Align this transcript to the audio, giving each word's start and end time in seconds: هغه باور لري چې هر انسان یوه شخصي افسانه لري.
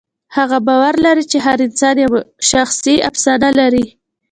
هغه 0.37 0.57
باور 0.67 0.93
لري 1.05 1.23
چې 1.31 1.37
هر 1.45 1.57
انسان 1.67 1.95
یوه 2.05 2.19
شخصي 2.51 2.95
افسانه 3.09 3.49
لري. 3.59 3.85